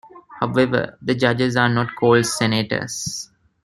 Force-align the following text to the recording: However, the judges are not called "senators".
However, 0.39 0.97
the 0.99 1.13
judges 1.13 1.55
are 1.55 1.69
not 1.69 1.95
called 1.95 2.25
"senators". 2.25 3.29